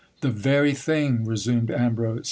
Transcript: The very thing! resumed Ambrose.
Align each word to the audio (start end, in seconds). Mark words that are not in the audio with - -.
The 0.21 0.31
very 0.31 0.73
thing! 0.73 1.25
resumed 1.25 1.69
Ambrose. 1.69 2.19